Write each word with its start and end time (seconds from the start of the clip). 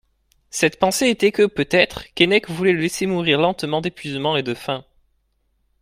Cette 0.49 0.79
pensée 0.79 1.09
était 1.09 1.31
que, 1.31 1.45
peut-être, 1.45 2.11
Keinec 2.15 2.49
voulait 2.49 2.73
le 2.73 2.81
laisser 2.81 3.05
mourir 3.05 3.37
lentement 3.39 3.81
d'épuisement 3.81 4.35
et 4.35 4.41
de 4.41 4.55
faim. 4.55 4.83